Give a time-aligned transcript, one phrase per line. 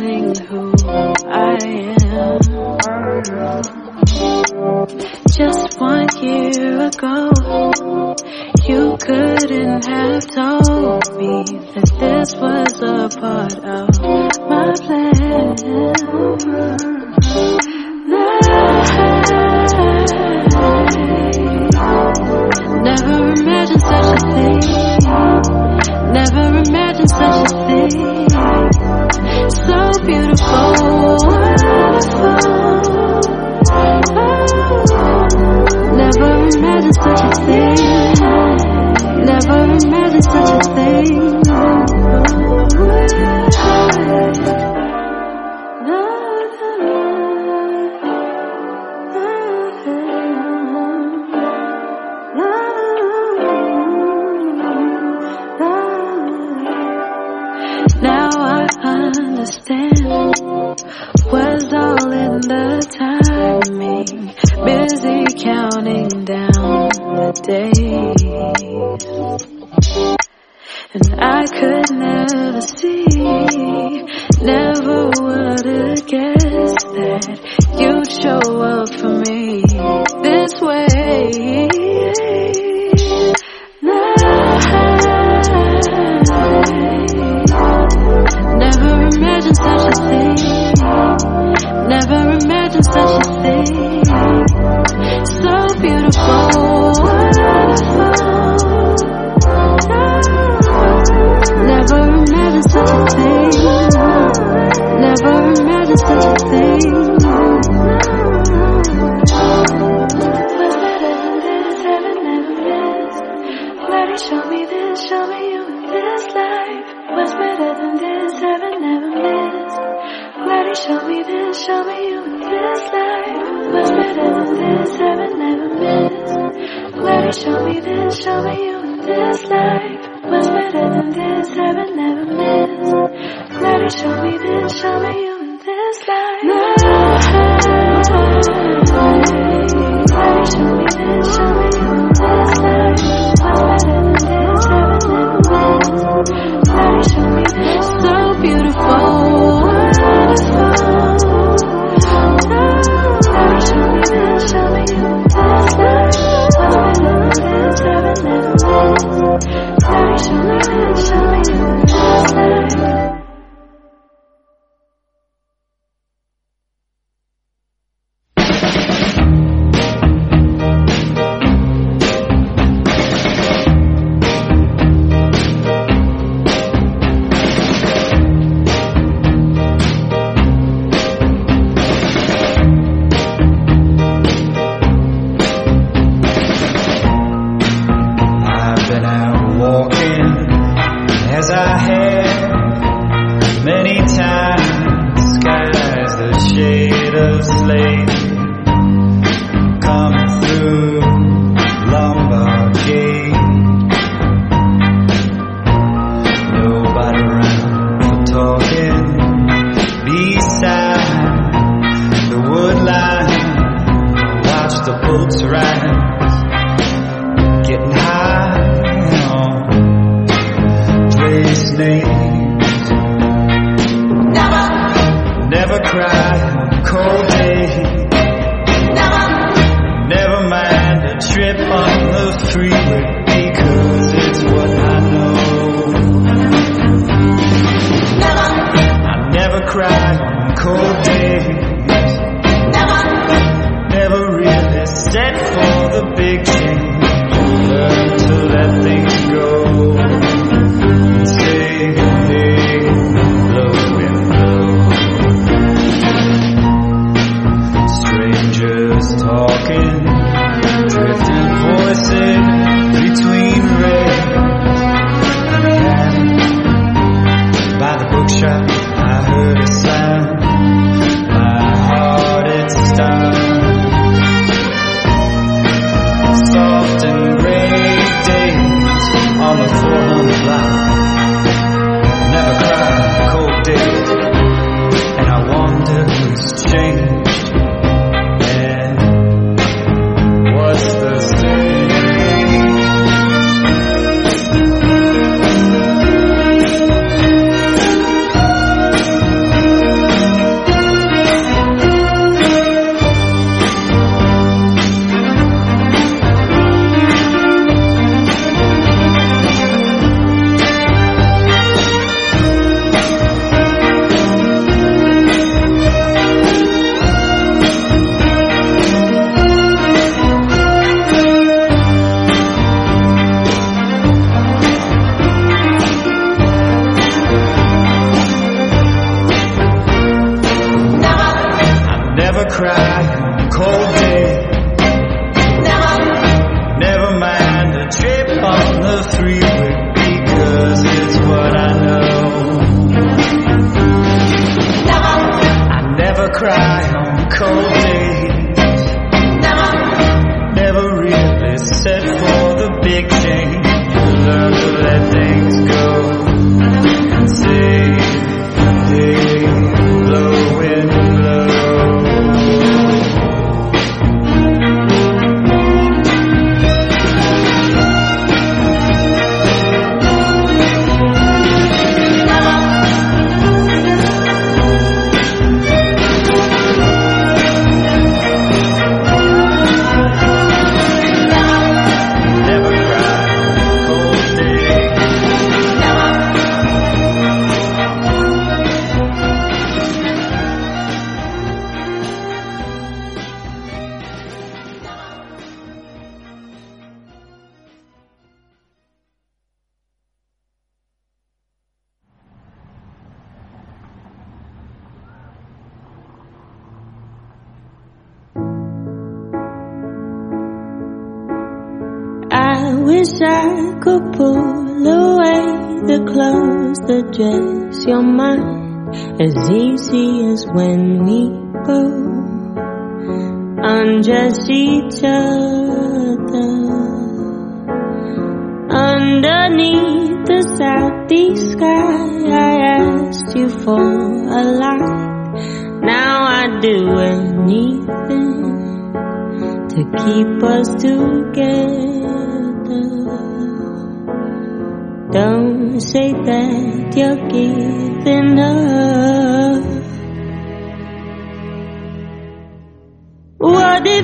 [0.00, 0.69] Busy finding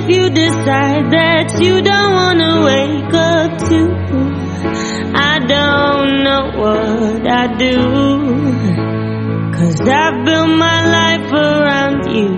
[0.08, 3.80] if you decide that you don't wanna wake up to?
[5.14, 7.76] I don't know what I do.
[9.56, 12.30] Cause I built my life around you.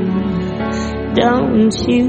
[1.15, 2.07] Don't you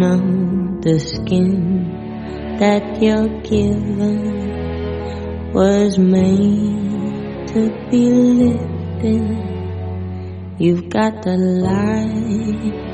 [0.00, 4.32] know the skin that you're given
[5.52, 10.56] was made to be lived in?
[10.58, 12.93] You've got the light.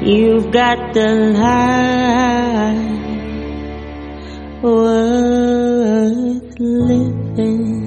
[0.00, 3.02] You've got the life
[4.62, 7.84] worth living.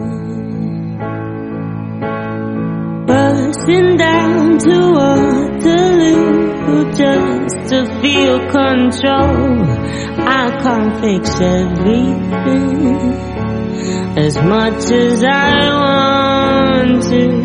[3.07, 9.63] Bursting down to Waterloo just to feel control.
[10.27, 13.13] I can't fix everything
[14.17, 17.40] as much as I want to.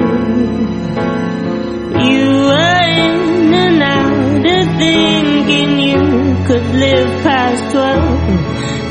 [4.78, 6.02] Thinking you
[6.47, 8.21] could live past twelve.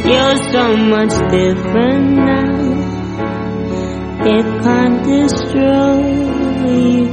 [0.06, 2.56] You're so much different now.
[4.36, 5.98] It can't destroy
[6.66, 7.06] you.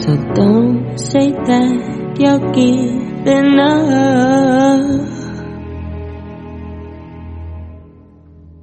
[0.00, 5.08] So don't say that you're giving up.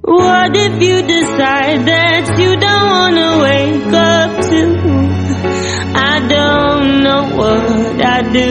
[0.02, 4.60] What if you decide that you don't wanna wake up to?
[5.94, 7.75] I don't know what
[8.16, 8.48] I do.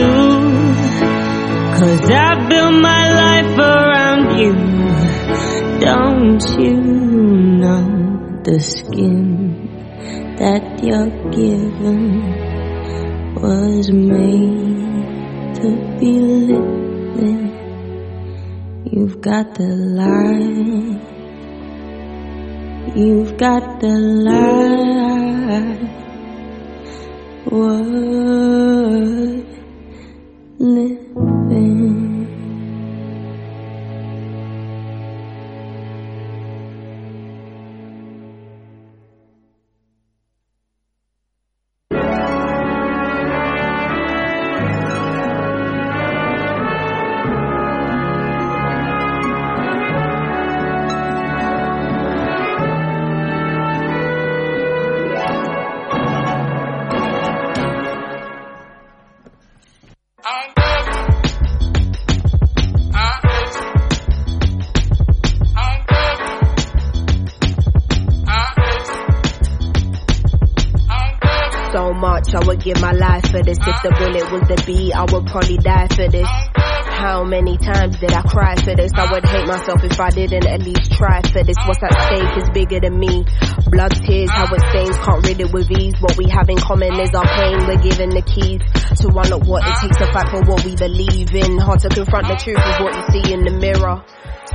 [1.76, 4.52] Cause I built my life around you.
[5.80, 6.76] Don't you
[7.62, 7.86] know
[8.44, 12.00] the skin that you're given
[13.34, 15.68] was made to
[15.98, 17.40] be lived in?
[18.92, 19.66] You've got the
[19.98, 21.00] light.
[22.94, 24.76] You've got the light.
[27.50, 28.16] Worth
[30.58, 32.15] living.
[73.86, 76.26] The bullet was the beat, I would probably die for this.
[76.90, 78.90] How many times did I cry for this?
[78.98, 81.54] I would hate myself if I didn't at least try for this.
[81.62, 83.22] What's at stake is bigger than me.
[83.70, 85.94] Blood, tears, how it stains, can't rid it with ease.
[86.02, 87.62] What we have in common is our pain.
[87.68, 88.58] We're given the keys
[89.06, 91.58] to unlock what it takes to fight for what we believe in.
[91.62, 94.02] Hard to confront the truth of what you see in the mirror.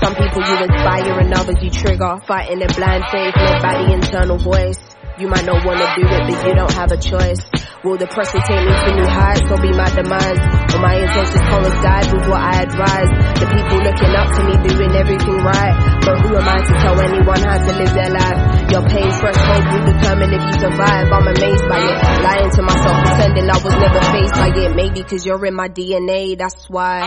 [0.04, 2.20] Some people you inspire and others you trigger.
[2.28, 4.82] Fighting in blind faith, by the internal voice.
[5.22, 7.38] You might not wanna do it, but you don't have a choice.
[7.86, 10.42] Will the pressure take me to new heights or be my demise?
[10.74, 13.12] Will my intentions coincide with what I advise?
[13.38, 15.78] The people looking up to me doing everything right.
[16.02, 18.40] But who am I to tell anyone how to live their life?
[18.74, 21.06] Your pain fresh threshold will determine if you survive.
[21.14, 21.98] I'm amazed by it.
[22.26, 24.74] Lying to myself, pretending I was never faced by it.
[24.74, 27.06] Maybe cause you're in my DNA, that's why.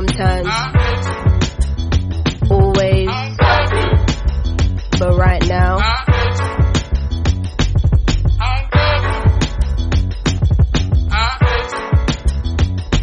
[0.00, 0.48] Sometimes.
[2.50, 3.08] Always.
[4.98, 5.76] But right now.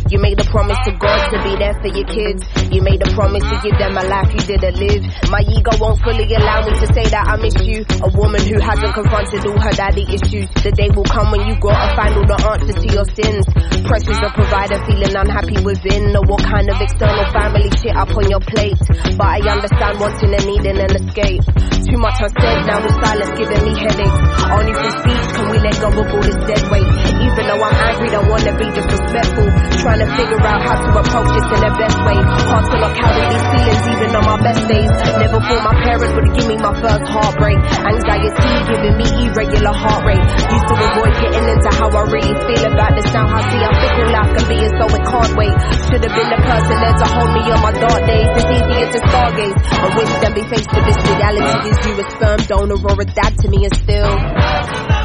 [0.09, 2.43] You made a promise to God to be there for your kids.
[2.71, 5.01] You made a promise to give them a life you didn't live.
[5.33, 7.81] My ego won't fully allow me to say that I miss you.
[8.05, 10.45] A woman who hasn't confronted all her daddy issues.
[10.61, 13.41] The day will come when you gotta find all the answers to your sins.
[13.89, 16.13] Pressures a provider, feeling unhappy within.
[16.13, 18.77] Know what kind of external family shit up on your plate.
[19.17, 21.41] But I understand wanting and needing an escape.
[21.89, 24.19] Too much unsaid, now with silence giving me headaches.
[24.45, 26.89] Only through speech can we let go of all this dead weight.
[27.17, 29.47] Even though I'm angry, don't wanna be disrespectful.
[29.81, 32.19] Trying to figure out how to approach this in the best way.
[32.45, 34.91] Hard to not these feelings even on my best days.
[35.17, 37.57] Never thought my parents would give me my first heartbreak.
[37.57, 40.23] Anxiety giving me irregular heart rate.
[40.23, 43.27] Used to avoid getting into how I really feel about this now.
[43.27, 45.57] I see how fickle life can be and so it can't wait.
[45.87, 48.29] Should have been the person there to hold me on my dark days.
[48.37, 51.69] It's easier to stargaze and wish than be faced with this reality.
[51.69, 54.96] Is you a sperm donor or a dad to me and still.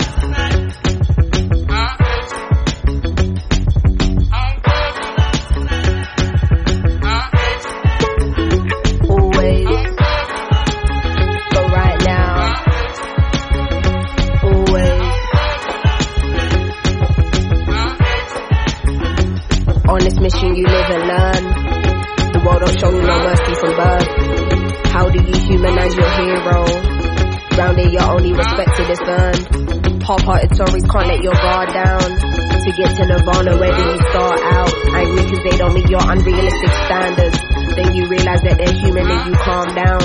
[30.12, 30.20] Earned.
[30.20, 32.08] Half-hearted stories can't let your guard down.
[32.62, 34.72] To get to Nirvana, where do you start out?
[34.94, 37.38] Angry cause they don't meet your unrealistic standards.
[37.74, 40.04] Then you realize that they're human and you calm down.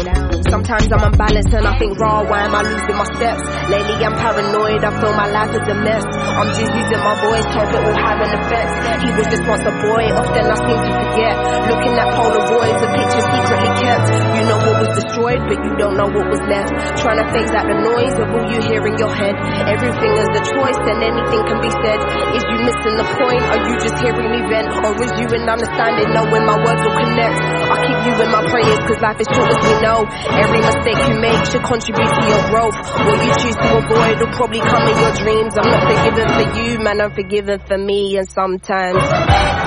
[0.50, 3.44] Sometimes I'm unbalanced and I think, raw, why am I losing my steps?
[3.70, 6.07] Lately I'm paranoid, I feel my life is a mess.
[6.28, 8.72] I'm just using my voice, hope it will have an effect.
[9.04, 11.36] He was just once a boy, often I seem to forget.
[11.72, 14.06] Looking at Polaroids, the picture secretly kept.
[14.36, 16.72] You know what was destroyed, but you don't know what was left.
[17.00, 19.36] Trying to phase out the noise of all you hear in your head.
[19.72, 22.00] Everything is a choice and anything can be said.
[22.36, 23.44] Is you missing the point?
[23.48, 24.68] Are you just hearing me vent?
[24.84, 27.38] Or is you in understanding, knowing my words will connect?
[27.72, 30.04] I keep you in my prayers, cause life is short as we know.
[30.38, 32.78] Every mistake you make should contribute to your growth.
[32.78, 35.54] What you choose to avoid will probably come in your dreams.
[35.58, 35.84] I'm not
[36.18, 39.02] forgiven for you, man, I'm forgiven for me, and sometimes.
[39.04, 39.67] Sometimes.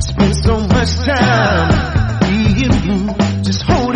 [0.00, 3.95] Spend so much time being blue, just holding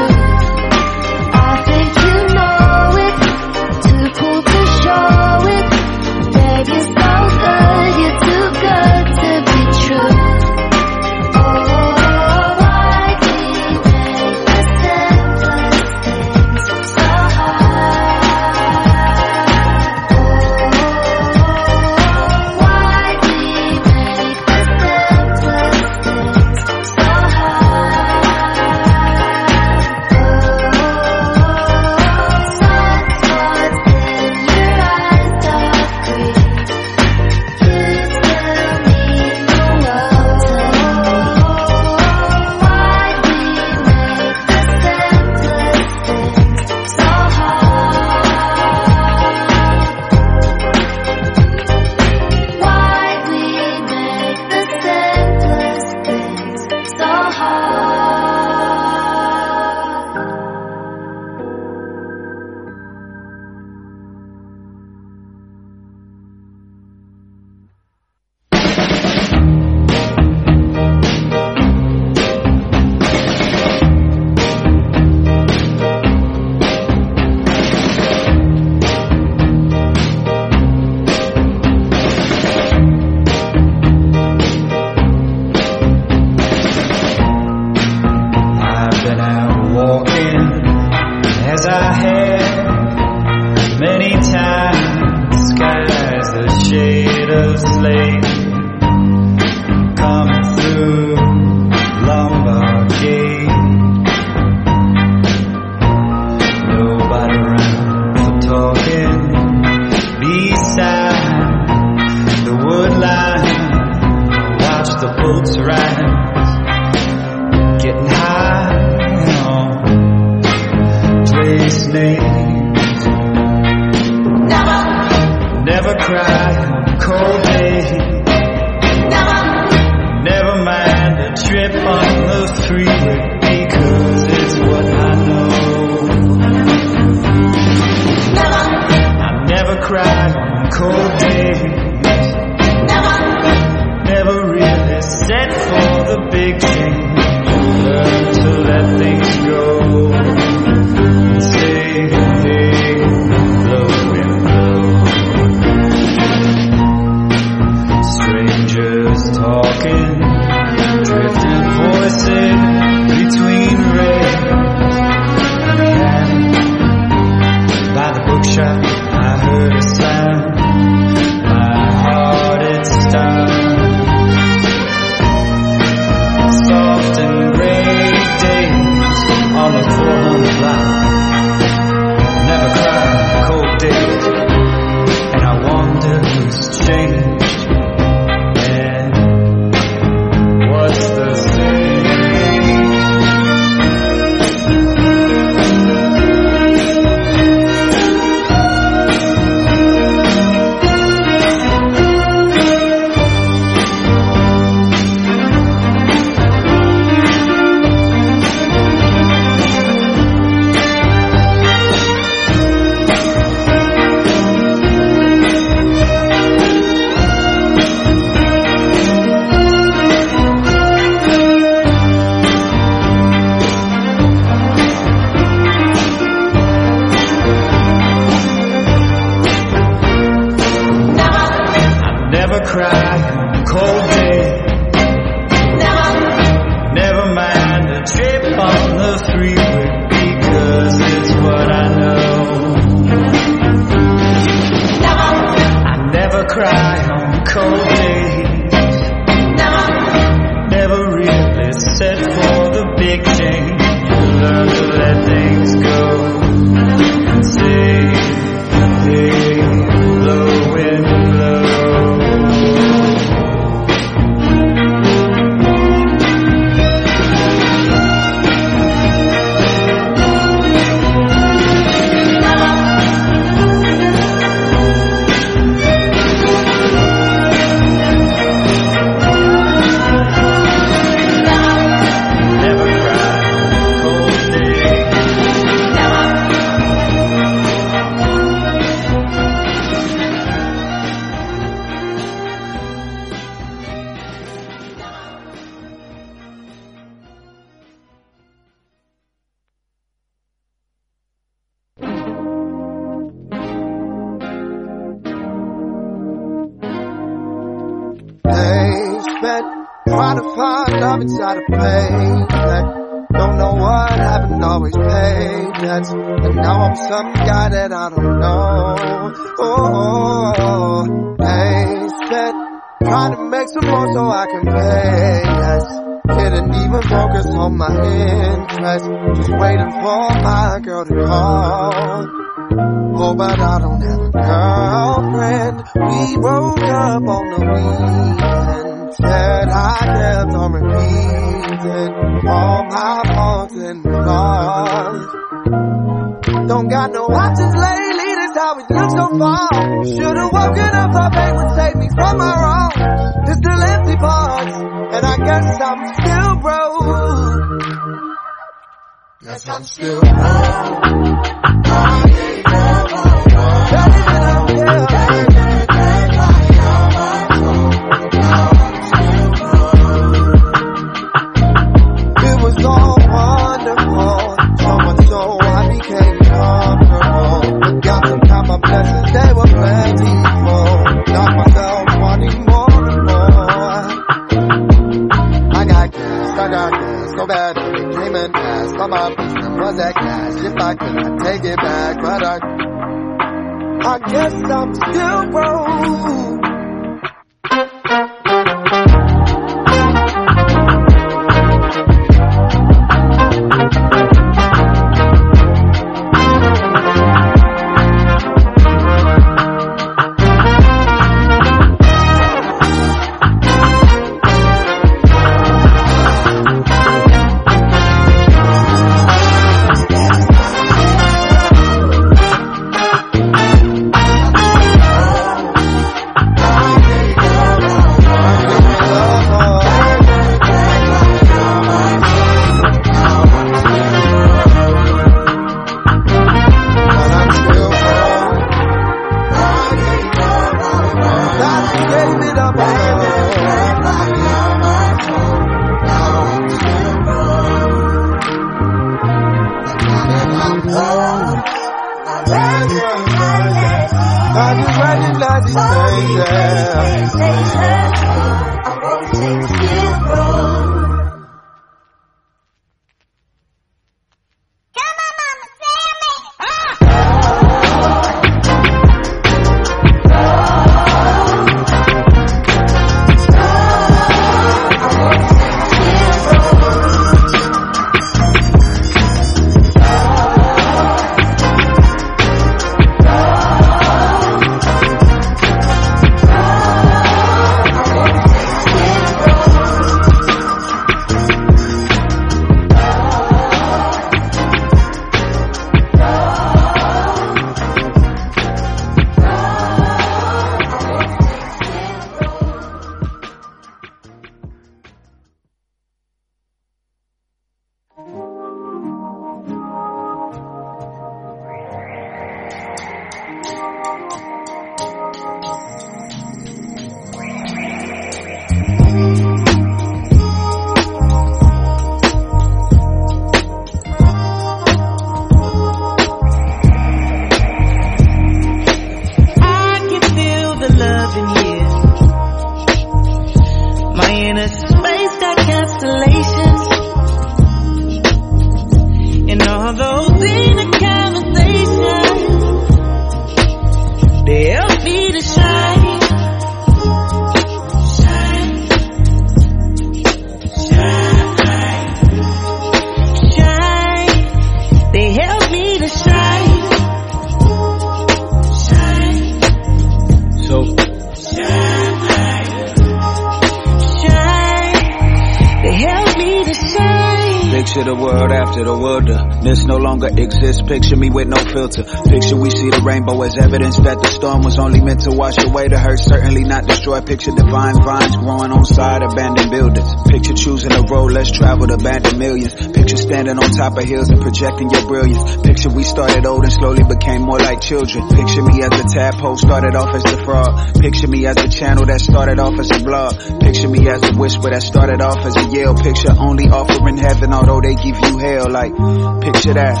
[570.88, 572.00] Picture me with no filter.
[572.32, 575.60] Picture we see the rainbow as evidence that the storm was only meant to wash
[575.60, 577.20] away the hurt, certainly not destroy.
[577.20, 580.08] Picture divine vines growing on side abandoned buildings.
[580.32, 582.72] Picture choosing a road less traveled, abandoned millions.
[582.96, 585.60] Picture standing on top of hills and projecting your brilliance.
[585.60, 588.24] Picture we started old and slowly became more like children.
[588.32, 590.72] Picture me as a tadpole started off as the frog.
[591.04, 593.36] Picture me as a channel that started off as a blog.
[593.60, 595.92] Picture me as a whisper that started off as a yell.
[596.00, 598.72] Picture only offering heaven, although they give you hell.
[598.72, 598.96] Like,
[599.44, 600.00] picture that,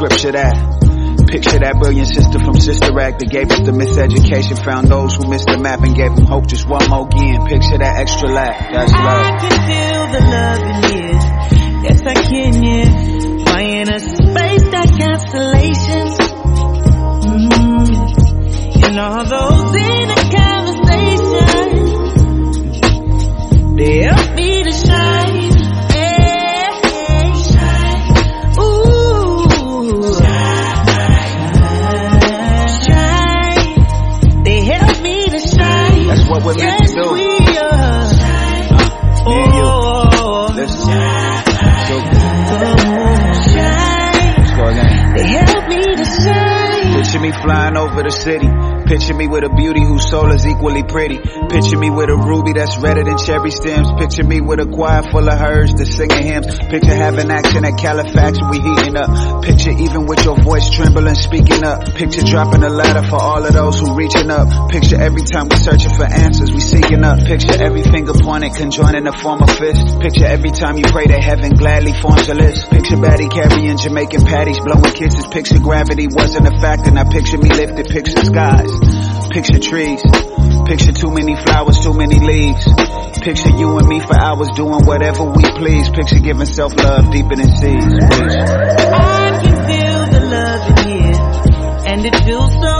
[0.00, 0.56] scripture that.
[1.28, 5.28] Picture that brilliant sister from Sister Act that gave us the miseducation, found those who
[5.28, 7.44] missed the map and gave them hope just one more again.
[7.44, 9.44] Picture that extra lap, that's I love.
[9.44, 11.20] can feel the love in here.
[11.84, 12.88] Yes, I can, yeah.
[13.44, 16.16] Why in a space that constellations?
[17.28, 17.84] Mm.
[18.80, 20.09] And all those in
[36.42, 36.79] That's what
[47.30, 48.48] me flying over the city.
[48.90, 51.18] Picture me with a beauty whose soul is equally pretty.
[51.18, 53.86] Picture me with a ruby that's redder than cherry stems.
[53.94, 56.58] Picture me with a choir full of herds that's singing hymns.
[56.58, 59.46] Picture having action at Califax, we heating up.
[59.46, 61.86] Picture even with your voice trembling, speaking up.
[61.94, 64.50] Picture dropping a ladder for all of those who reaching up.
[64.70, 67.22] Picture every time we searching for answers, we seeking up.
[67.22, 69.86] Picture every finger pointed, conjoining to form of fist.
[70.00, 72.66] Picture every time you pray to heaven gladly forms a list.
[72.70, 75.26] Picture Batty carrying Jamaican patties, blowing kisses.
[75.30, 79.28] Picture gravity wasn't a factor, now picture me lifted, picture skies.
[79.30, 80.00] Picture trees.
[80.66, 82.64] Picture too many flowers, too many leaves.
[83.20, 85.88] Picture you and me for hours doing whatever we please.
[85.90, 87.84] Picture giving self love deeper than seas.
[87.84, 92.78] I can feel the love in here, and it feels so.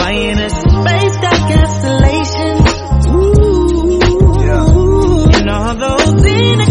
[0.00, 2.70] Why in a space that constellations?
[3.14, 4.00] Ooh,
[4.42, 5.38] Yeah.
[5.38, 6.70] and all those in a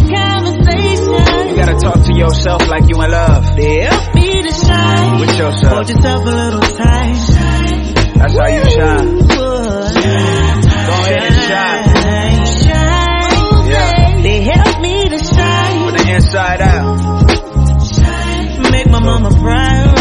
[1.50, 3.56] You gotta talk to yourself like you in love.
[3.56, 4.09] They help me to
[5.00, 5.20] shine.
[5.20, 5.89] With Hold yourself.
[5.89, 7.16] yourself a little time.
[8.20, 9.08] That's how you shine.
[9.08, 11.84] Ooh, Go ahead and shine.
[11.95, 13.70] shine, shine.
[13.70, 14.22] Yeah.
[14.22, 15.80] They help me to shine.
[15.86, 16.97] From the inside out.
[18.72, 19.97] Make my mama proud.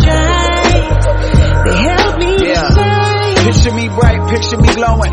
[0.00, 0.84] Shine.
[1.64, 2.70] They help me to Yeah.
[2.74, 3.36] shine.
[3.46, 5.12] Picture me bright, picture me glowing.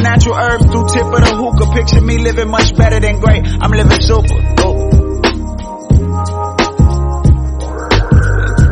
[0.00, 1.72] natural herbs through tip of the hookah.
[1.74, 3.44] Picture me living much better than great.
[3.60, 4.38] I'm living super.
[4.58, 4.90] Oh.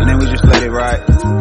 [0.00, 1.39] And then we just let it ride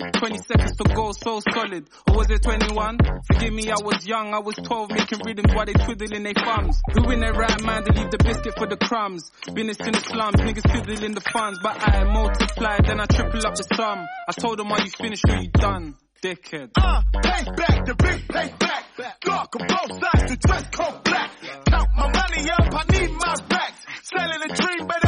[0.00, 1.88] so 20 seconds to go, so solid.
[2.08, 2.98] Or was it 21?
[3.26, 4.34] Forgive me, I was young.
[4.34, 6.80] I was 12, making rhythms while they twiddling their thumbs.
[6.94, 9.30] Who in their right mind to leave the biscuit for the crumbs?
[9.52, 11.58] Business in the slums, niggas twiddling the funds.
[11.62, 14.06] But I multiply, then I triple up the sum.
[14.28, 15.94] I told them, are you finished or you done?
[16.22, 16.70] Dickhead.
[16.76, 18.84] Uh, payback, the big payback.
[19.20, 21.30] Dark on both sides, the dress code black.
[21.66, 23.86] Count my money up, I need my racks.
[24.02, 25.07] Selling a dream, but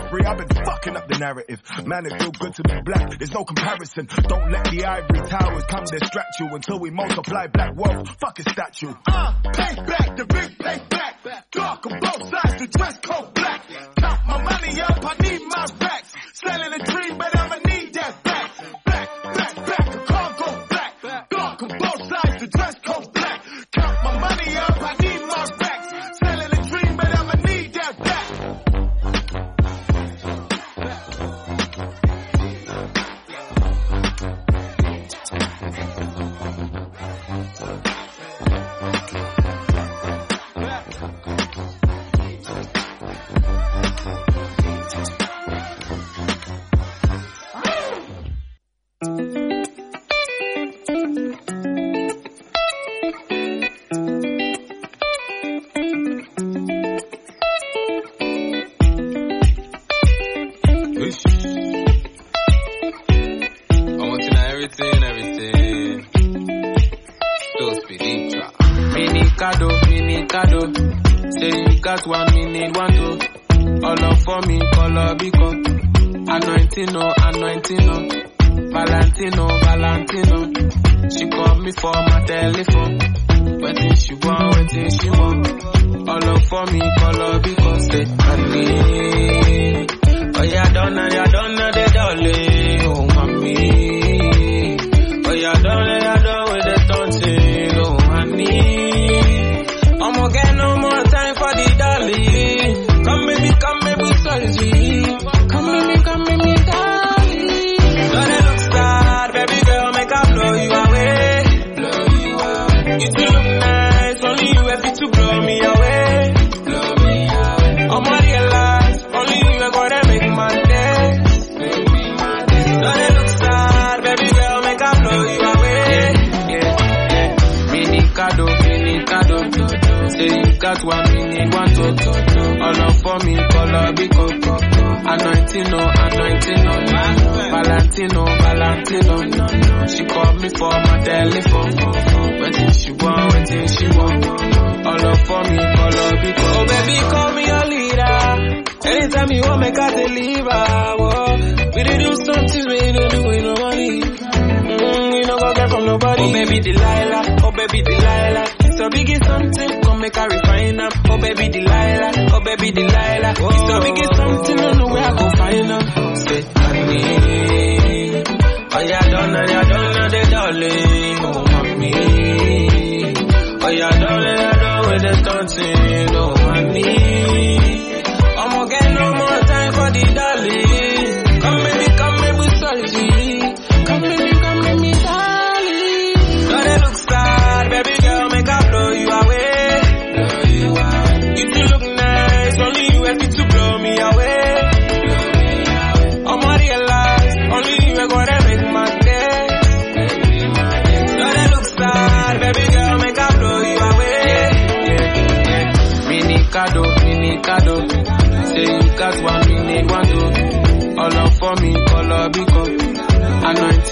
[0.09, 0.25] 1993.
[0.25, 1.61] I've been fucking up the narrative.
[1.85, 3.17] Man, it feel good to be black.
[3.17, 4.07] There's no comparison.
[4.27, 8.09] Don't let the ivory towers come distract you until we multiply black wealth.
[8.19, 8.93] Fuck a statue.
[9.07, 11.43] Uh, payback, the big payback.
[11.51, 13.61] Dark on both sides, the dress code black.
[13.97, 16.13] Count my money up, I need my racks.
[16.33, 17.35] Selling a dream, but
[49.03, 49.60] うん。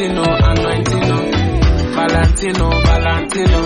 [0.06, 1.20] Anointing, no.
[1.92, 3.60] Valentino, Valentino.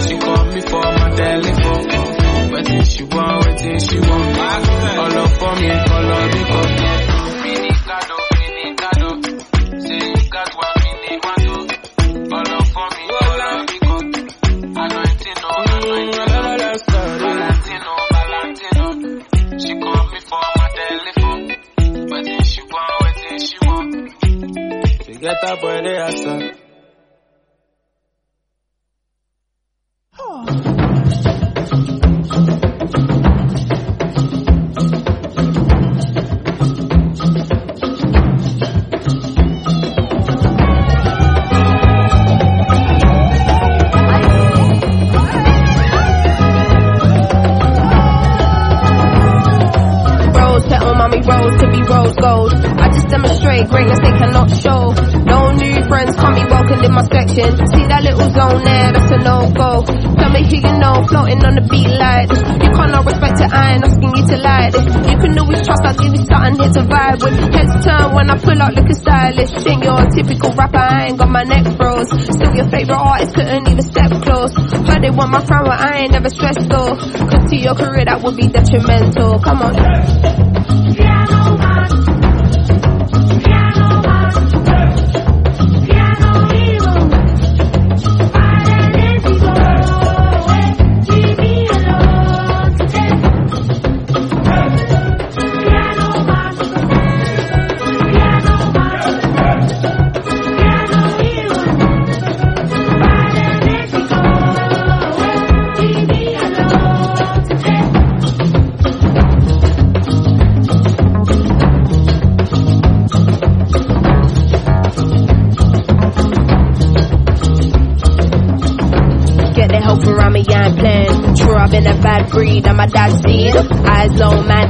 [0.00, 2.52] She called me for my telephone.
[2.52, 4.38] Waiting she want, waiting she want.
[4.38, 6.65] All up for me, color because
[68.66, 69.50] out looking stylish.
[69.62, 72.10] Think you're a typical rapper, I ain't got my neck froze.
[72.10, 74.52] Still your favorite artist couldn't even step close.
[74.54, 76.96] Heard they want my friend, but I ain't never stressed though.
[76.96, 79.38] Cause to your career that would be detrimental.
[79.38, 79.74] Come on.
[80.94, 81.30] Get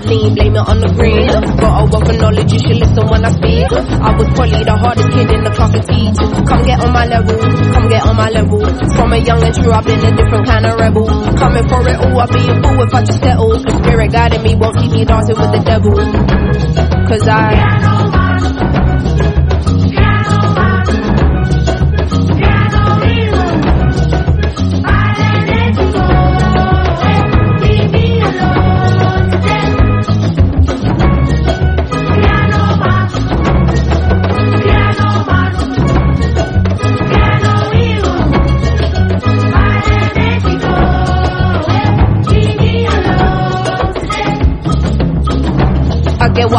[0.06, 1.26] lean, blame it on the green.
[1.26, 3.70] Got a wealth of knowledge, you should listen when I speak.
[3.72, 6.18] I was probably the hardest kid in the class to teach.
[6.46, 8.60] Come get on my level, come get on my level.
[8.94, 11.06] From a young and true, I've been a different kind of rebel.
[11.36, 13.52] Coming for it all, I'd be a fool if I just settle.
[13.58, 15.94] The spirit guiding me won't keep me dancing with the devil.
[17.06, 17.95] Cause I.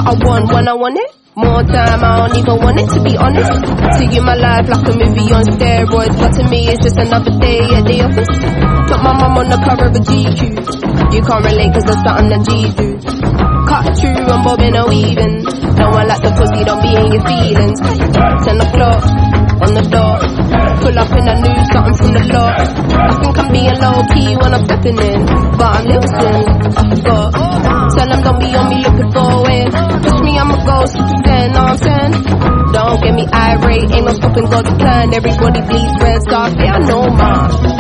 [0.08, 1.12] I want when I want it.
[1.36, 3.52] More time, I don't even want it to be honest.
[3.52, 7.36] To you, my life like a movie on steroids, but to me, it's just another
[7.44, 8.32] day at the office.
[8.88, 11.12] Put my mum on the cover of a GQ.
[11.12, 12.88] You can't relate cause there's something that G do.
[13.68, 15.44] Cut through and bobbing or weaving.
[15.76, 17.80] No one like the pussy, don't be in your feelings.
[18.48, 19.27] Ten o'clock
[19.62, 20.22] on the dot.
[20.82, 22.58] Pull up in a new something from the lot.
[22.58, 25.20] I think I'm being low key when I'm stepping in,
[25.58, 25.88] but I'm.
[26.78, 27.34] I forgot.
[27.98, 29.70] Tell them don't be on me looking for it.
[30.04, 30.96] Push me, I'm a ghost.
[31.26, 32.14] Then know what I'm saying?
[32.74, 35.14] Don't get me irate, ain't no stopping God's plan.
[35.14, 37.77] Everybody bleeds red scarf, yeah I know mine.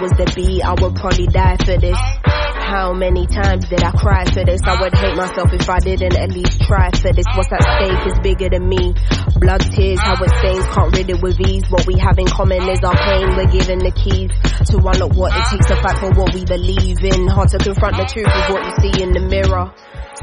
[0.00, 1.98] Was the I would probably die for this.
[2.24, 4.60] How many times did I cry for this?
[4.64, 7.26] I would hate myself if I didn't at least try for this.
[7.36, 8.94] What's at stake is bigger than me.
[9.36, 11.66] Blood, tears, how it stains, can't rid it with ease.
[11.68, 13.36] What we have in common is our pain.
[13.36, 14.32] We're given the keys
[14.70, 17.26] to unlock what it takes to fight for what we believe in.
[17.28, 19.68] Hard to confront the truth of what you see in the mirror.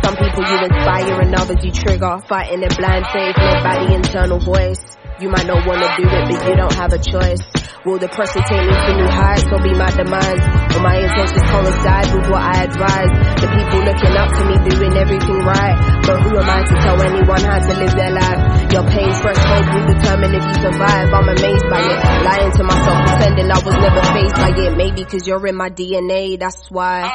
[0.01, 2.17] Some people you inspire and others you trigger.
[2.29, 4.97] Fighting in blind faith the internal voice.
[5.19, 7.41] You might not wanna do it, but you don't have a choice.
[7.85, 10.43] Will the pressure take me to new heights or be my demise?
[10.69, 13.11] Will my intentions coincide with what I advise?
[13.41, 15.73] The people looking up to me doing everything right.
[16.05, 18.41] But who am I to tell anyone how to live their life?
[18.69, 21.09] Your pain, fresh hope will determine if you survive.
[21.09, 21.97] I'm amazed by it.
[22.21, 24.77] Lying to myself, pretending I was never faced by it.
[24.77, 27.09] Maybe cause you're in my DNA, that's why.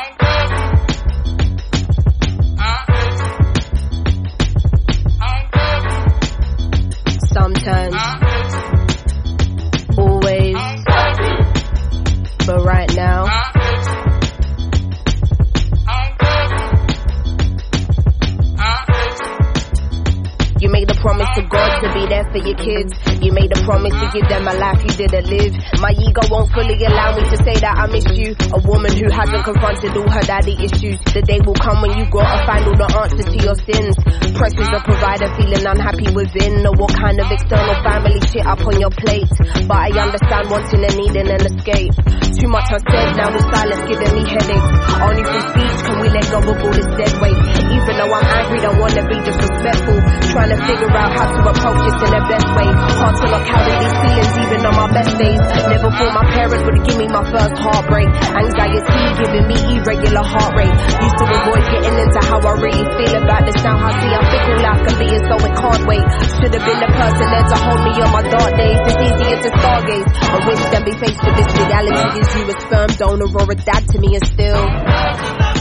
[21.90, 22.92] Be there for your kids.
[23.18, 25.52] You made a promise to give them a life you didn't live.
[25.82, 28.34] My ego won't fully allow me to say that I miss you.
[28.54, 30.98] A woman who hasn't confronted all her daddy issues.
[31.10, 33.94] The day will come when you gotta find all the answers to your sins.
[34.38, 36.62] Pressures a provider, feeling unhappy within.
[36.62, 39.30] Know what kind of external family shit up on your plate.
[39.66, 41.94] But I understand wanting and needing an escape.
[42.42, 44.70] Too much unsaid, now the silence giving me headaches.
[44.98, 47.38] Only through speech can we let go of all this dead weight.
[47.70, 49.98] Even though I'm angry, don't wanna be disrespectful.
[50.32, 52.68] Trying to figure out how to approach this in the best way.
[52.72, 55.42] Hard to look out these feelings even on my best days.
[55.68, 58.08] Never thought my parents would give me my first heartbreak.
[58.12, 60.76] Anxiety giving me irregular heart rate.
[60.76, 63.58] Used to avoid getting into how I really feel about this.
[63.62, 66.06] Now I see I'm fickle life can be and so it can't wait.
[66.40, 68.78] Should have been the person there to hold me on my dark days.
[68.82, 70.08] It's easier to stargaze.
[70.12, 72.04] I wish than be faced with this reality.
[72.20, 75.51] Is you a sperm donor or a dad to me and still.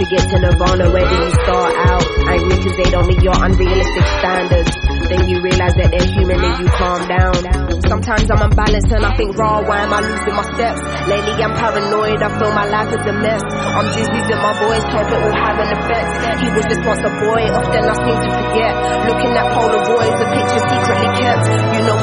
[0.00, 2.00] To get to Nirvana, where do you start out?
[2.32, 4.72] Angry cause they don't meet your unrealistic standards.
[5.12, 7.36] Then you realize that they're human and you calm down.
[7.84, 10.80] Sometimes I'm unbalanced and I think raw, why am I losing my steps?
[11.04, 13.44] Lately I'm paranoid, I feel my life is a mess.
[13.44, 16.08] I'm just using my voice, hope it will have an effect.
[16.40, 18.72] He was just once a boy, often I seem to forget.
[19.04, 21.44] Looking at Polaroids, the picture secretly kept.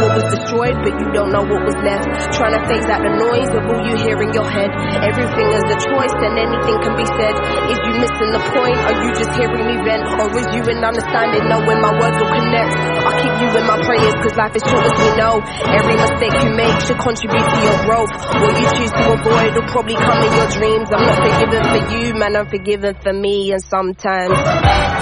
[0.01, 2.05] What was destroyed, but you don't know what was left.
[2.33, 4.69] Trying to phase out the noise of all you hear in your head.
[5.05, 7.35] Everything is a choice and anything can be said.
[7.69, 8.77] Is you missing the point?
[8.77, 10.03] Are you just hearing me vent?
[10.17, 12.71] Or is you in understanding, knowing my words will connect?
[12.77, 15.35] I keep you in my prayers, cause life is short as we know.
[15.69, 18.13] Every mistake you make should contribute to your growth.
[18.41, 20.87] What you choose to avoid will probably come in your dreams.
[20.89, 23.61] I'm not forgiven for you, man, I'm forgiven for me, and.
[23.67, 24.96] Sometimes.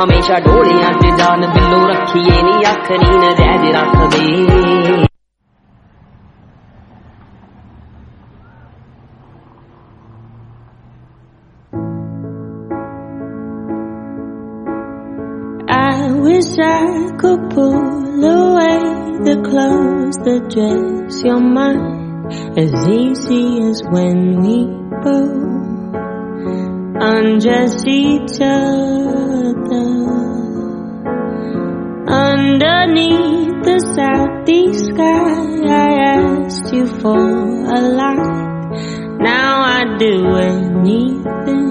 [0.00, 4.20] ਹਮੇਸ਼ਾ ਢੋਲਿਆਂ ਤੇ ਜਾਨ ਦਿਲੋਂ ਰੱਖੀਏ ਨਹੀਂ ਅੱਖ ਨੀਂ ਰਹਿਜ ਰੱਖਦੇ
[15.68, 18.78] I wish I could pull away
[19.28, 24.58] the clothes that dress your mind as easy as when we
[25.04, 25.94] both
[27.10, 29.35] undress each other
[32.07, 35.47] underneath the southeast sky.
[35.67, 39.19] I asked you for a light.
[39.19, 41.67] Now I'd do anything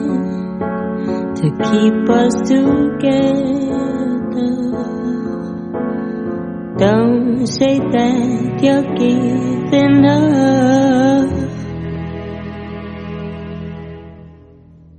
[1.37, 3.87] to keep us together.
[6.79, 11.31] Don't say that you're giving up.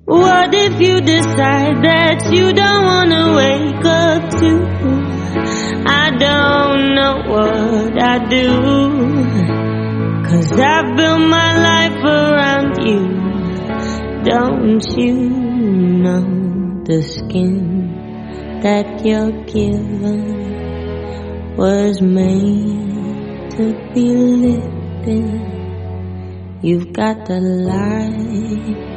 [0.06, 5.07] What if you decide that you don't wanna wake up to?
[5.86, 8.48] I don't know what I do.
[10.28, 13.02] Cause I built my life around you.
[14.24, 15.14] Don't you
[16.04, 20.36] know the skin that you're given
[21.56, 24.10] was made to be
[25.06, 25.48] in?
[26.62, 28.88] You've got the light.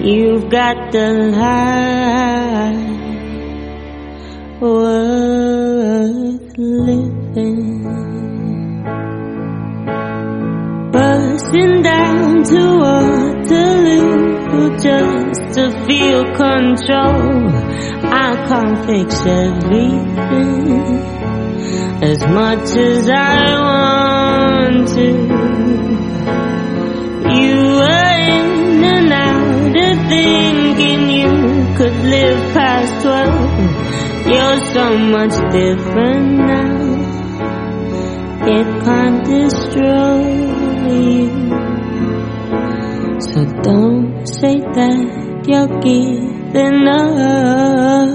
[0.00, 3.15] You've got the life
[4.60, 7.82] worth living.
[10.92, 17.48] Bursting down to Waterloo just to feel control.
[18.08, 20.66] I can't fix everything
[22.02, 25.08] as much as I want to.
[27.36, 31.30] You were in and out of thinking you
[31.76, 33.45] could live past twelve.
[34.28, 36.76] You're so much different now.
[38.54, 40.18] It can't destroy
[40.90, 41.30] you.
[43.20, 48.08] So don't say that you're giving up.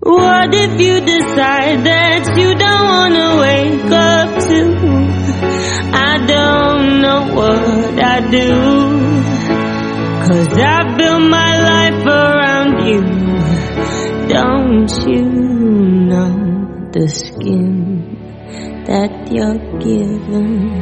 [0.00, 4.60] What if you decide that you don't wanna wake up to?
[6.10, 8.48] I don't know what I do.
[10.26, 11.53] Cause I built my.
[14.34, 15.22] Don't you
[16.10, 16.34] know
[16.90, 20.74] the skin that you're given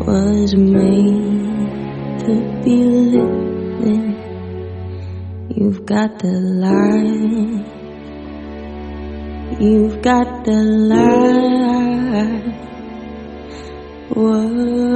[0.00, 2.32] was made to
[2.64, 2.76] be
[3.14, 4.02] lived in?
[5.54, 7.66] You've got the light.
[9.60, 10.60] You've got the
[10.90, 11.30] light.
[14.16, 14.90] Worth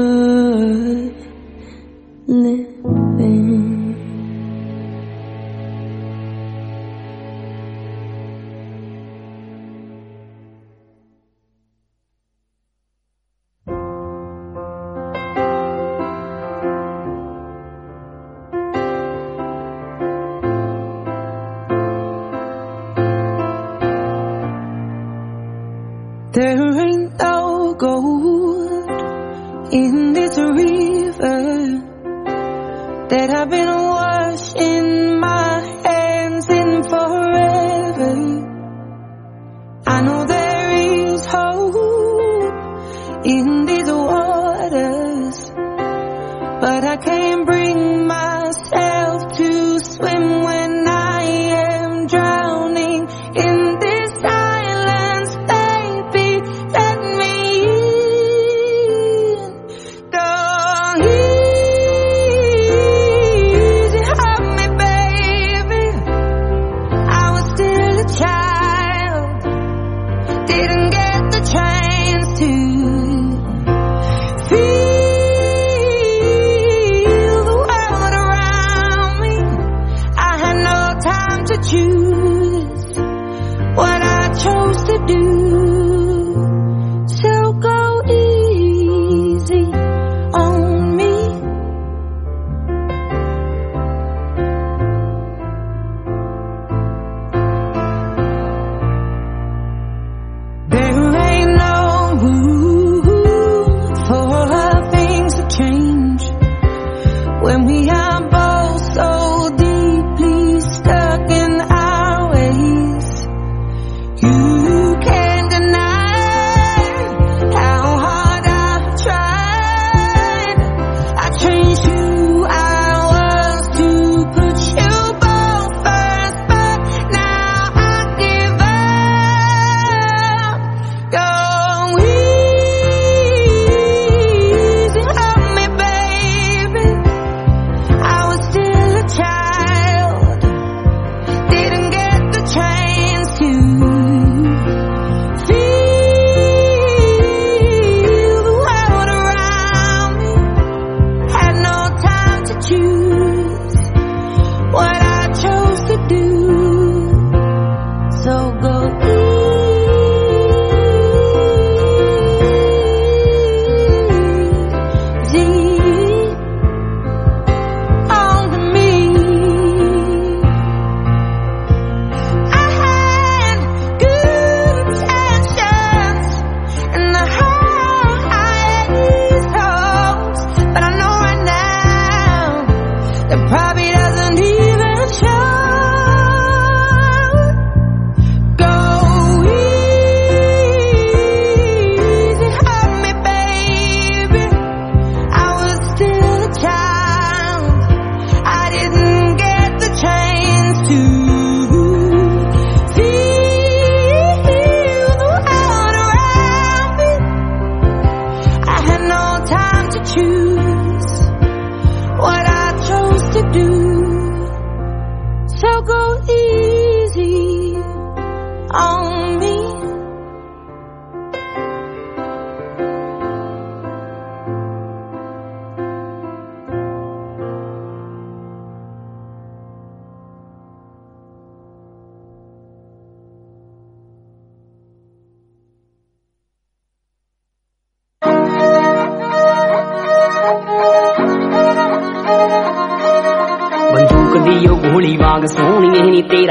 [2.26, 3.73] living.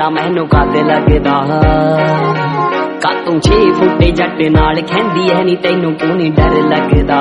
[0.04, 1.34] ਤੇਰਾ ਮੈਨੂੰ ਕੱਦ ਲੱਗਦਾ।
[3.02, 7.20] ਕਾਤੋਂ 6 ਫੁੱਟੇ ਜੱਟ ਨਾਲ ਖੈਂਦੀ ਐ ਨਹੀਂ ਤੈਨੂੰ ਕਿਉਂ ਡਰ ਲੱਗਦਾ?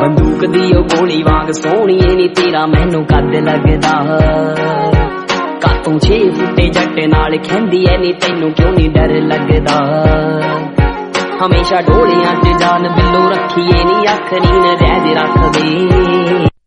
[0.00, 3.94] ਬੰਦੂਕ ਦੀ ਉਹ ਗੋਲੀ ਵਾਂਗ ਸੋਹਣੀ ਨਹੀਂ ਤੇਰਾ ਮੈਨੂੰ ਕੱਦ ਲੱਗਦਾ।
[5.60, 9.78] ਕਾਤੋਂ 6 ਫੁੱਟੇ ਜੱਟ ਨਾਲ ਖੈਂਦੀ ਐ ਨਹੀਂ ਤੈਨੂੰ ਕਿਉਂ ਨਹੀਂ ਡਰ ਲੱਗਦਾ?
[11.46, 16.59] ਹਮੇਸ਼ਾ ਢੋਲੀਆਂ 'ਚ ਜਾਨ ਬਿੱਲੋ ਰੱਖੀਏ ਨਹੀਂ ਅੱਖ ਨੀਨ ਰਹਿ ਰੱਖਦੇ।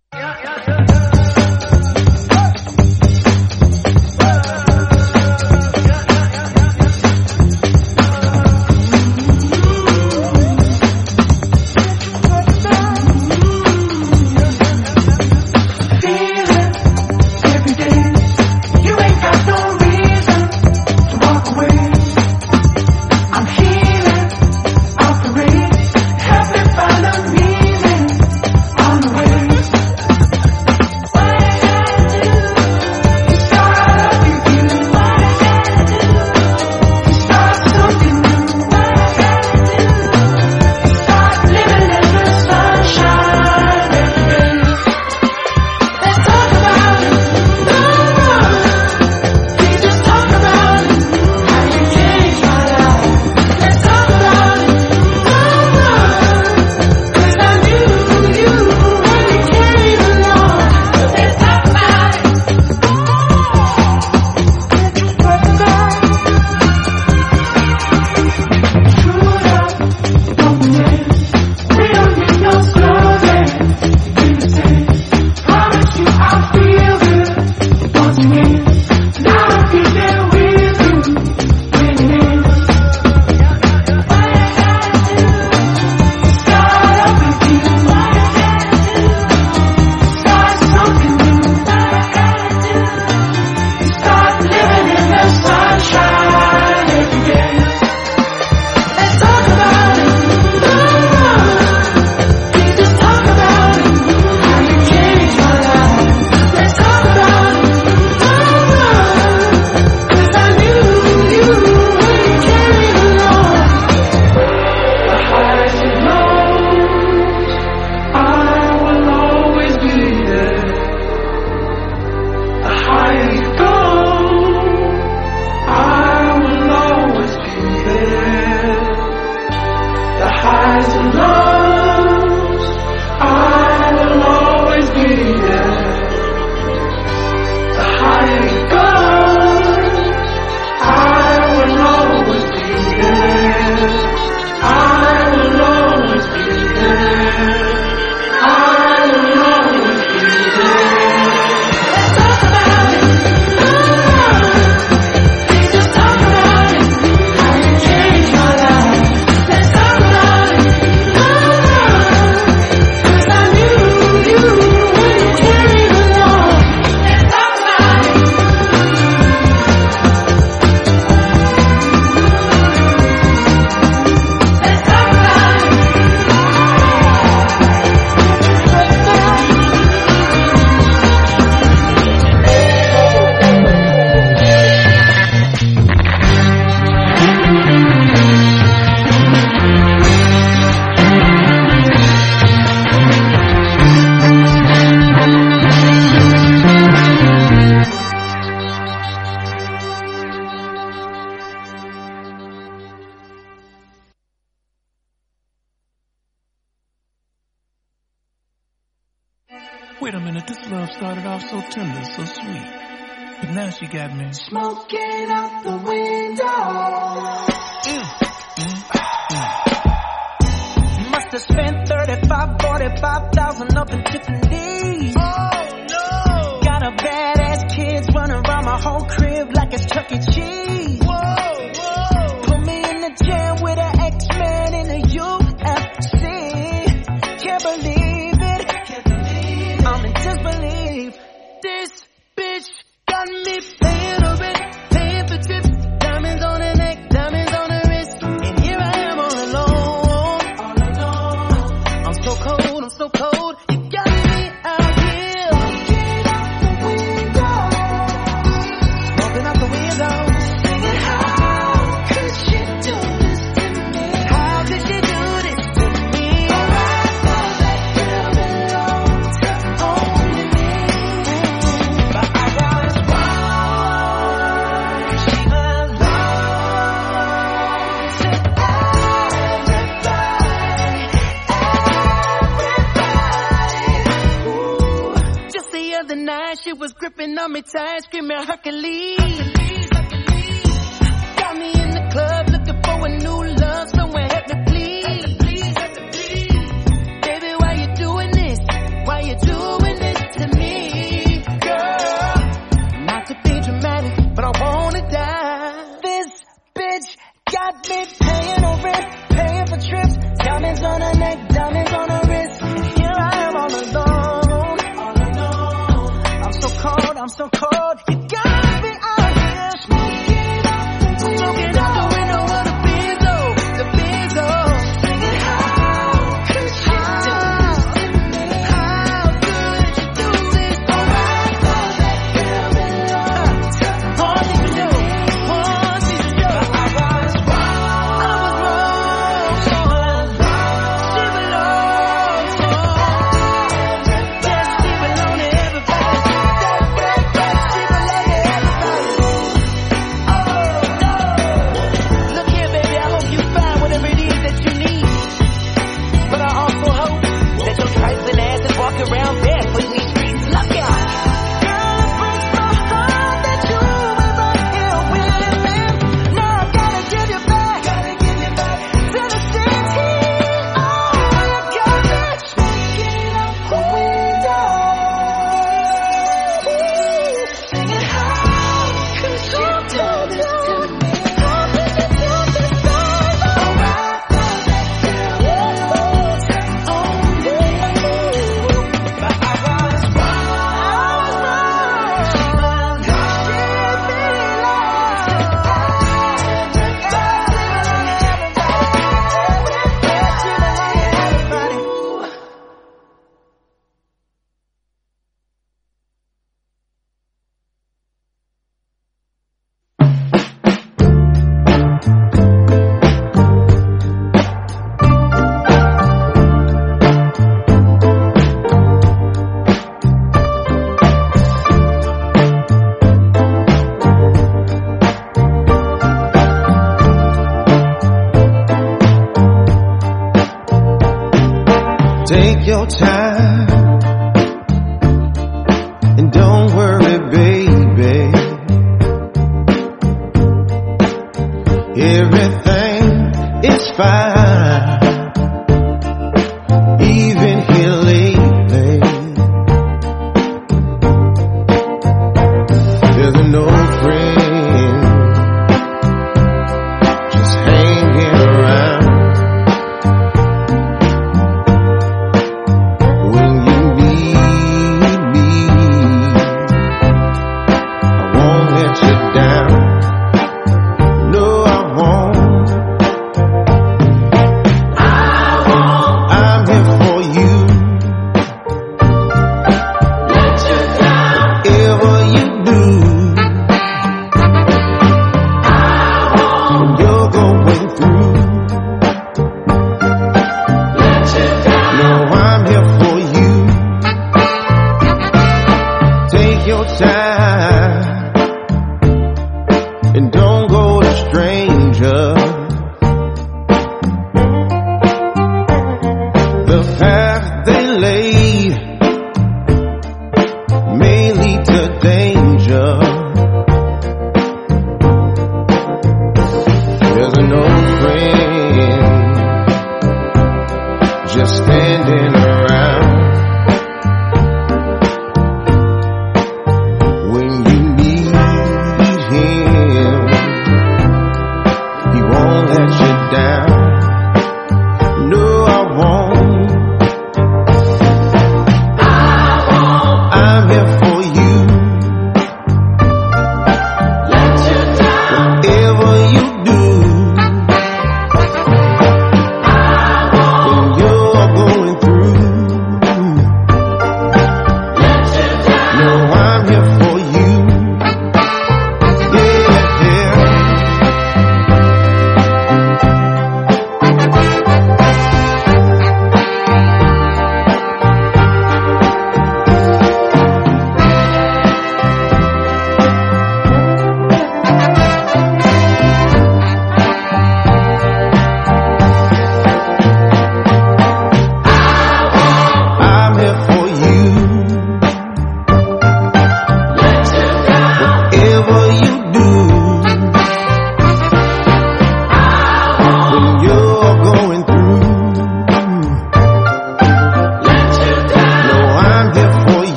[288.12, 288.36] On me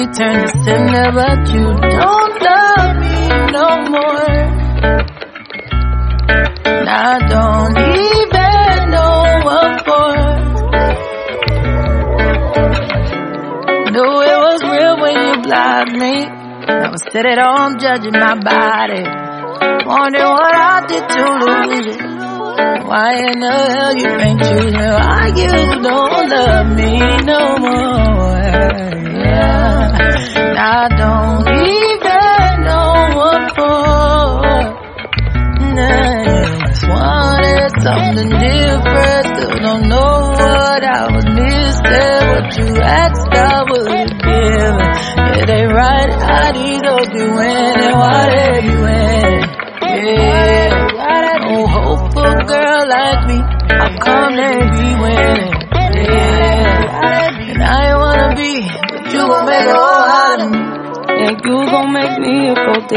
[0.00, 3.16] you turn to Cinder, but you don't love me
[3.52, 4.30] no more.
[6.64, 10.12] And I don't even know what for.
[13.92, 16.14] Knew it was real when you blocked me.
[16.24, 19.04] I was sitting on judging my body.
[19.84, 22.00] Wondering what I did to lose it.
[22.88, 29.09] Why in the hell you ain't you know I you don't love me no more?
[30.02, 33.80] I don't even know what for.
[36.88, 39.24] Wanted something different.
[39.30, 42.22] Still don't know what I was missing.
[42.30, 44.06] What you asked, I.
[45.40, 47.94] It ain't right how these hoes be winning.
[48.00, 49.44] Why they be winning?
[49.82, 50.70] Yeah,
[51.48, 52.14] no hope
[52.46, 53.38] girl like me.
[53.68, 55.29] How come they be?
[59.20, 60.58] You gon' make a whole out of me.
[61.20, 62.90] And you gon' make me a gold.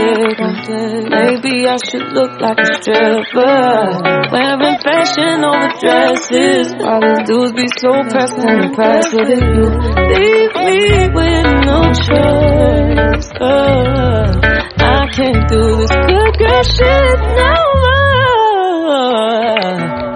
[1.11, 3.99] Maybe I should look like a stripper.
[4.31, 6.73] Wearing fashion over dresses.
[6.79, 9.29] All these dudes be so pressed and impressed with.
[9.29, 9.65] You
[10.13, 10.79] leave me
[11.17, 13.27] with no choice.
[13.41, 14.39] Uh,
[14.79, 18.23] I can't do this good girl shit no more.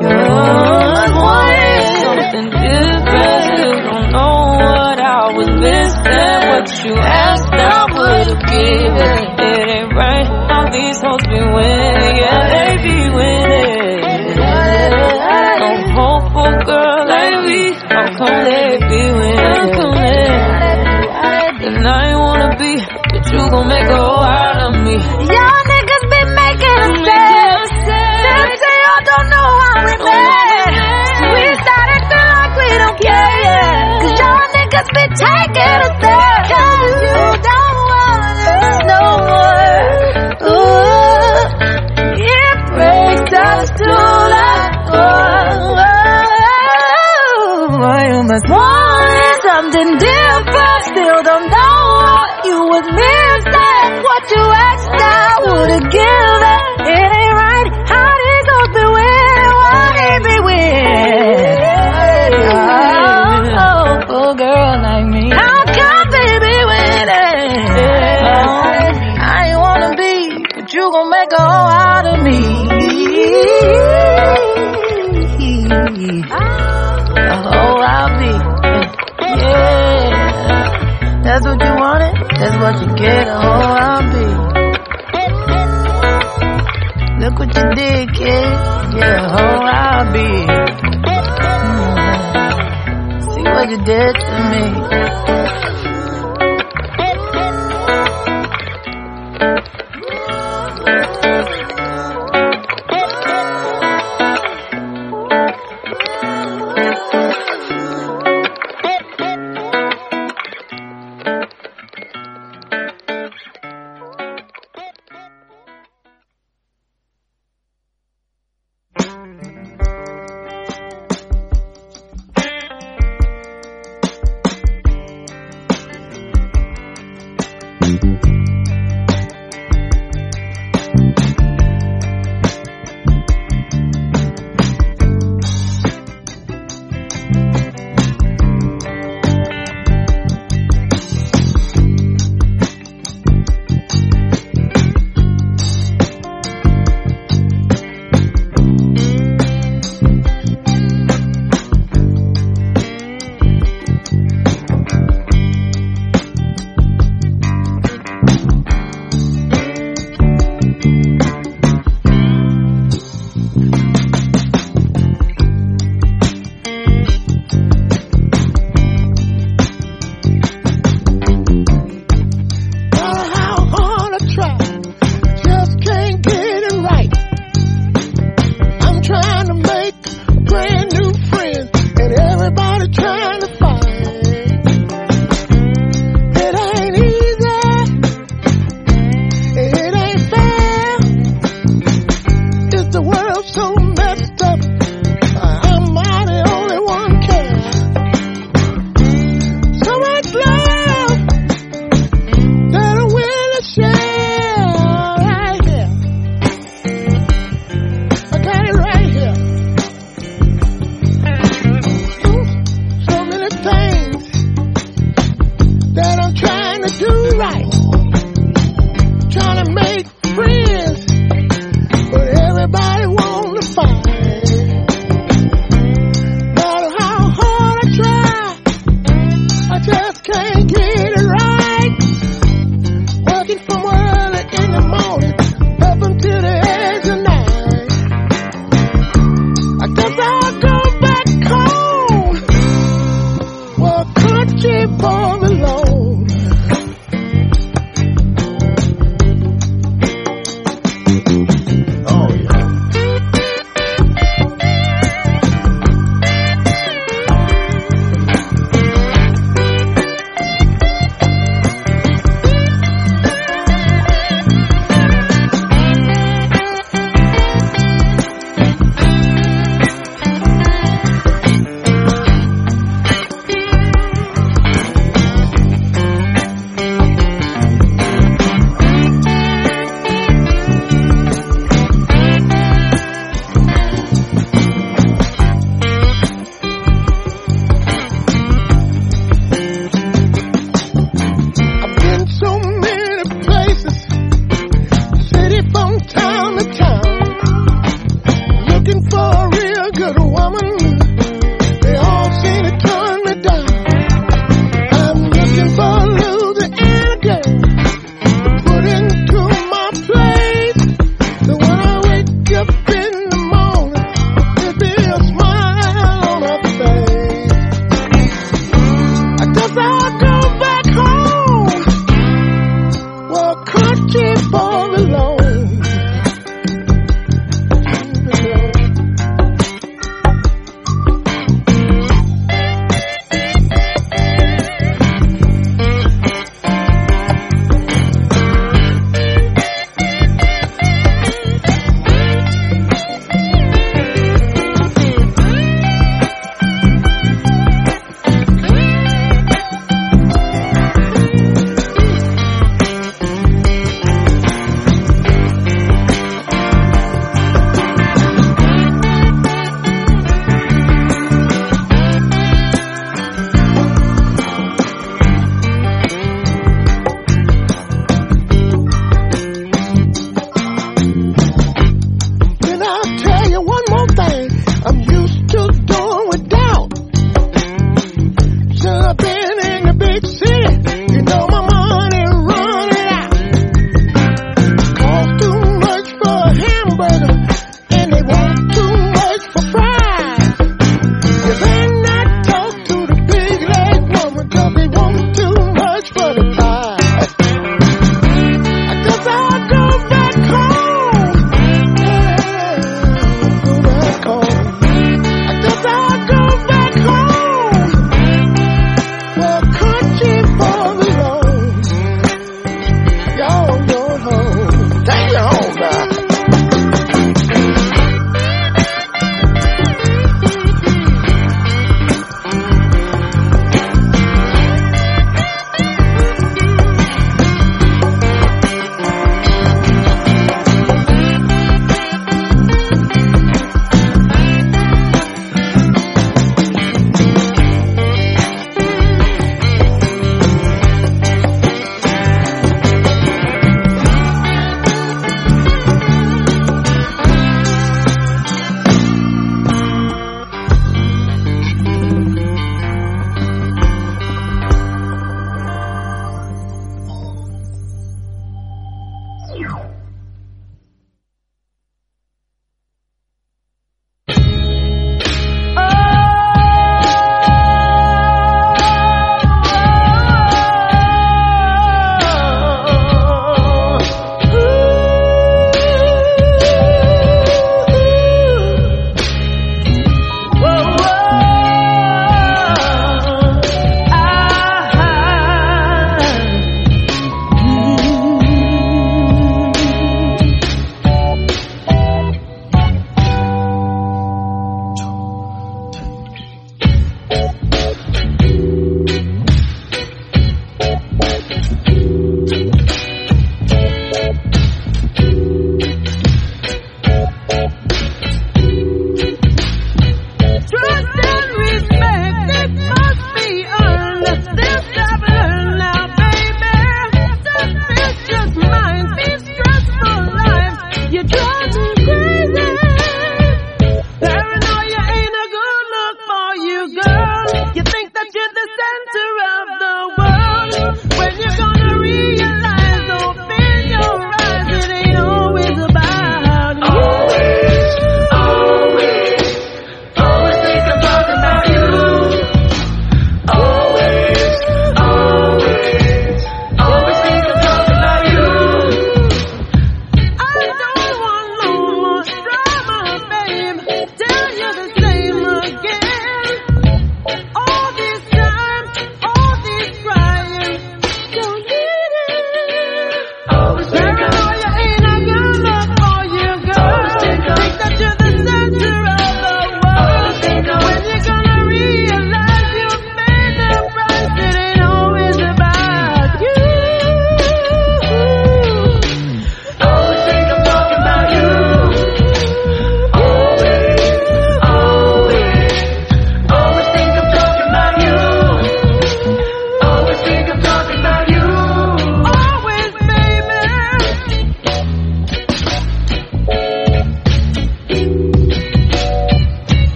[0.00, 1.49] You're wanting something
[6.84, 9.18] you asked, I would've given.
[9.38, 12.16] It ain't right how these hoes be winning.
[12.16, 14.00] Yeah, they be winning.
[15.60, 17.72] No hope for girl like me.
[17.88, 19.36] How come they be winning?
[19.36, 20.28] How come they?
[21.60, 22.72] And I ain't wanna be,
[23.12, 24.94] but you gon' make a whole out of me.
[25.28, 25.59] Y'all
[82.70, 83.26] Get.
[83.26, 84.26] A I'll be.
[87.20, 88.50] Look what you did, kid.
[88.94, 90.12] Yeah, a whole I'll mm.
[90.14, 90.28] be.
[93.24, 94.62] See what you did to me.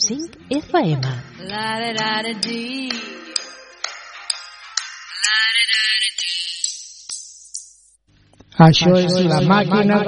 [0.00, 1.02] Sync FM.
[8.66, 9.98] Això és la màquina